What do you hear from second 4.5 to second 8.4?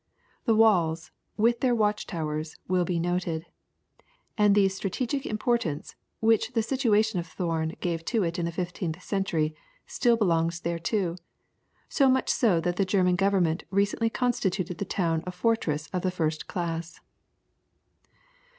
the strategic importance which the situation of Thorn gave to it